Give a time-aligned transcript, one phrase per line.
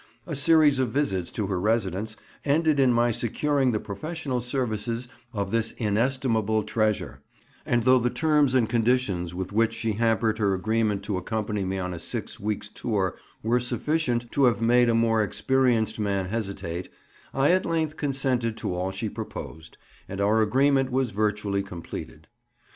[0.25, 5.51] A series of visits to her residence ended in my securing the professional services of
[5.51, 7.21] this inestimable treasure;
[7.67, 11.77] and though the terms and conditions with which she hampered her agreement to accompany me
[11.77, 16.89] on a six weeks' tour were sufficient to have made a more experienced man hesitate,
[17.31, 19.77] I at length consented to all she proposed,
[20.09, 22.27] and our agreement was virtually completed.